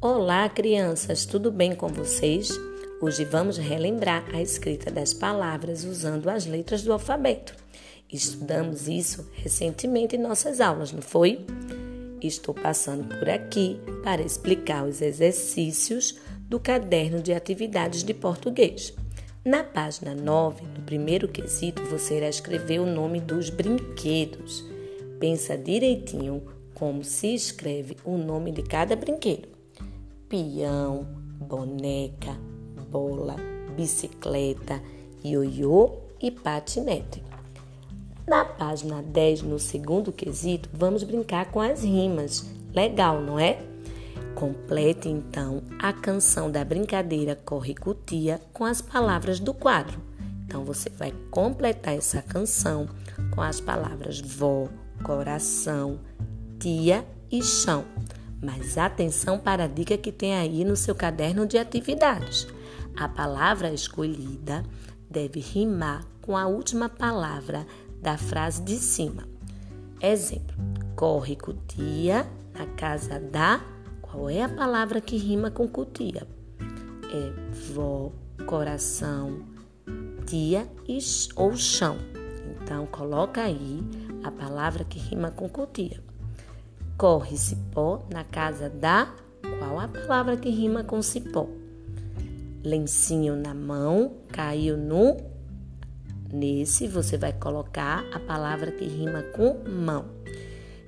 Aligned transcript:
Olá, 0.00 0.48
crianças, 0.48 1.26
tudo 1.26 1.50
bem 1.50 1.74
com 1.74 1.88
vocês? 1.88 2.52
Hoje 3.00 3.24
vamos 3.24 3.58
relembrar 3.58 4.24
a 4.32 4.40
escrita 4.40 4.92
das 4.92 5.12
palavras 5.12 5.82
usando 5.82 6.30
as 6.30 6.46
letras 6.46 6.84
do 6.84 6.92
alfabeto. 6.92 7.52
Estudamos 8.08 8.86
isso 8.86 9.28
recentemente 9.32 10.14
em 10.14 10.20
nossas 10.20 10.60
aulas, 10.60 10.92
não 10.92 11.02
foi? 11.02 11.44
Estou 12.22 12.54
passando 12.54 13.08
por 13.08 13.28
aqui 13.28 13.80
para 14.04 14.22
explicar 14.22 14.86
os 14.86 15.02
exercícios 15.02 16.14
do 16.42 16.60
caderno 16.60 17.20
de 17.20 17.32
atividades 17.32 18.04
de 18.04 18.14
português. 18.14 18.94
Na 19.44 19.64
página 19.64 20.14
9, 20.14 20.62
no 20.78 20.82
primeiro 20.82 21.26
quesito, 21.26 21.82
você 21.86 22.18
irá 22.18 22.28
escrever 22.28 22.78
o 22.78 22.86
nome 22.86 23.18
dos 23.18 23.50
brinquedos. 23.50 24.64
Pensa 25.18 25.58
direitinho 25.58 26.40
como 26.72 27.02
se 27.02 27.34
escreve 27.34 27.96
o 28.04 28.16
nome 28.16 28.52
de 28.52 28.62
cada 28.62 28.94
brinquedo 28.94 29.57
peão, 30.28 31.06
boneca, 31.40 32.36
bola, 32.90 33.36
bicicleta, 33.74 34.82
ioiô 35.24 35.96
e 36.20 36.30
patinete. 36.30 37.22
Na 38.26 38.44
página 38.44 39.02
10, 39.02 39.42
no 39.42 39.58
segundo 39.58 40.12
quesito, 40.12 40.68
vamos 40.72 41.02
brincar 41.02 41.50
com 41.50 41.60
as 41.60 41.82
rimas. 41.82 42.44
Legal, 42.74 43.22
não 43.22 43.38
é? 43.38 43.58
Complete 44.34 45.08
então 45.08 45.62
a 45.78 45.92
canção 45.92 46.50
da 46.50 46.62
brincadeira 46.62 47.34
Corre 47.34 47.74
Cutia 47.74 48.40
com 48.52 48.64
as 48.64 48.82
palavras 48.82 49.40
do 49.40 49.54
quadro. 49.54 49.98
Então 50.44 50.62
você 50.62 50.90
vai 50.90 51.12
completar 51.30 51.94
essa 51.94 52.20
canção 52.20 52.86
com 53.34 53.40
as 53.40 53.60
palavras 53.60 54.20
vó, 54.20 54.68
coração, 55.02 55.98
tia 56.60 57.04
e 57.30 57.42
chão. 57.42 57.84
Mas 58.40 58.78
atenção 58.78 59.38
para 59.38 59.64
a 59.64 59.68
dica 59.68 59.96
que 59.98 60.12
tem 60.12 60.34
aí 60.34 60.64
no 60.64 60.76
seu 60.76 60.94
caderno 60.94 61.46
de 61.46 61.58
atividades. 61.58 62.46
A 62.96 63.08
palavra 63.08 63.72
escolhida 63.72 64.64
deve 65.10 65.40
rimar 65.40 66.04
com 66.20 66.36
a 66.36 66.46
última 66.46 66.88
palavra 66.88 67.66
da 68.00 68.16
frase 68.16 68.62
de 68.62 68.76
cima. 68.76 69.26
Exemplo: 70.00 70.56
corre 70.94 71.36
cutia 71.36 72.26
na 72.54 72.66
casa 72.66 73.18
da. 73.18 73.60
Qual 74.00 74.30
é 74.30 74.42
a 74.42 74.48
palavra 74.48 75.00
que 75.00 75.16
rima 75.16 75.50
com 75.50 75.68
cutia? 75.68 76.26
É 77.10 77.32
vó, 77.72 78.10
coração, 78.46 79.42
tia 80.26 80.66
ou 81.36 81.56
chão. 81.56 81.96
Então 82.62 82.86
coloca 82.86 83.42
aí 83.42 83.82
a 84.22 84.30
palavra 84.30 84.84
que 84.84 84.98
rima 84.98 85.30
com 85.30 85.48
cutia. 85.48 86.02
Corre 86.98 87.36
cipó 87.36 88.04
na 88.12 88.24
casa 88.24 88.68
da. 88.68 89.14
Qual 89.60 89.78
a 89.78 89.86
palavra 89.86 90.36
que 90.36 90.50
rima 90.50 90.82
com 90.82 91.00
cipó? 91.00 91.48
Lencinho 92.64 93.36
na 93.36 93.54
mão, 93.54 94.16
caiu 94.32 94.76
no. 94.76 95.16
Nesse 96.32 96.88
você 96.88 97.16
vai 97.16 97.32
colocar 97.32 98.04
a 98.12 98.18
palavra 98.18 98.72
que 98.72 98.84
rima 98.84 99.22
com 99.22 99.62
mão. 99.70 100.06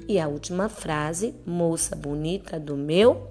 E 0.08 0.18
a 0.18 0.26
última 0.26 0.68
frase, 0.68 1.32
moça 1.46 1.94
bonita 1.94 2.58
do 2.58 2.76
meu. 2.76 3.28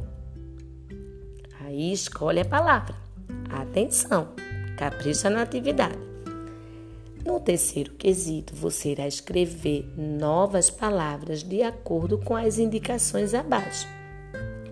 Aí 1.60 1.92
escolhe 1.92 2.40
a 2.40 2.46
palavra. 2.46 2.96
Atenção, 3.50 4.30
capricha 4.78 5.30
na 5.30 5.42
atividade. 5.42 6.09
No 7.26 7.40
terceiro 7.40 7.94
quesito, 7.94 8.56
você 8.56 8.92
irá 8.92 9.08
escrever 9.08 9.86
novas 9.98 10.70
palavras 10.70 11.44
de 11.44 11.62
acordo 11.62 12.18
com 12.18 12.36
as 12.36 12.58
indicações 12.58 13.34
abaixo. 13.34 13.88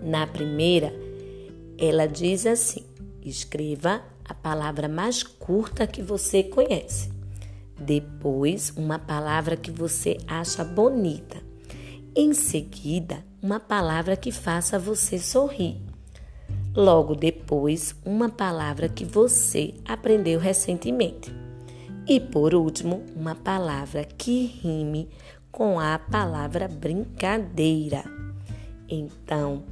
Na 0.02 0.26
primeira, 0.26 0.92
ela 1.76 2.06
diz 2.06 2.46
assim: 2.46 2.84
escreva 3.22 4.02
a 4.24 4.34
palavra 4.34 4.88
mais 4.88 5.22
curta 5.22 5.86
que 5.86 6.02
você 6.02 6.42
conhece. 6.42 7.10
Depois, 7.78 8.72
uma 8.76 8.98
palavra 8.98 9.56
que 9.56 9.70
você 9.70 10.16
acha 10.26 10.64
bonita. 10.64 11.36
Em 12.16 12.32
seguida, 12.32 13.24
uma 13.40 13.60
palavra 13.60 14.16
que 14.16 14.32
faça 14.32 14.78
você 14.78 15.18
sorrir. 15.18 15.80
Logo 16.74 17.14
depois, 17.14 17.94
uma 18.04 18.28
palavra 18.28 18.88
que 18.88 19.04
você 19.04 19.74
aprendeu 19.86 20.40
recentemente. 20.40 21.32
E 22.08 22.18
por 22.18 22.54
último, 22.54 23.04
uma 23.14 23.34
palavra 23.34 24.02
que 24.02 24.46
rime 24.46 25.10
com 25.52 25.78
a 25.78 25.98
palavra 25.98 26.66
brincadeira. 26.66 28.02
Então, 28.88 29.62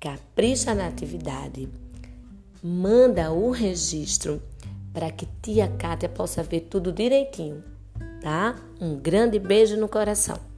capricha 0.00 0.74
na 0.74 0.88
atividade, 0.88 1.68
manda 2.60 3.30
o 3.30 3.52
registro 3.52 4.42
para 4.92 5.12
que 5.12 5.24
tia 5.40 5.68
Kátia 5.68 6.08
possa 6.08 6.42
ver 6.42 6.62
tudo 6.62 6.92
direitinho, 6.92 7.62
tá? 8.20 8.56
Um 8.80 8.96
grande 8.96 9.38
beijo 9.38 9.76
no 9.76 9.88
coração. 9.88 10.53